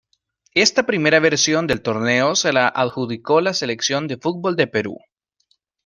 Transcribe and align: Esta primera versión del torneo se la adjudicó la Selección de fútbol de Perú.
Esta 0.55 0.87
primera 0.87 1.19
versión 1.19 1.67
del 1.67 1.83
torneo 1.83 2.35
se 2.35 2.51
la 2.51 2.67
adjudicó 2.69 3.39
la 3.39 3.53
Selección 3.53 4.07
de 4.07 4.17
fútbol 4.17 4.55
de 4.55 4.65
Perú. 4.65 4.97